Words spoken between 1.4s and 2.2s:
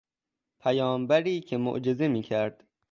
که معجزه